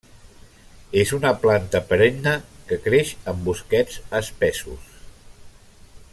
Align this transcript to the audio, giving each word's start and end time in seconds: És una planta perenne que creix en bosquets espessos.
És 1.01 1.11
una 1.17 1.33
planta 1.43 1.81
perenne 1.91 2.33
que 2.71 2.81
creix 2.87 3.13
en 3.35 3.45
bosquets 3.51 4.01
espessos. 4.23 4.89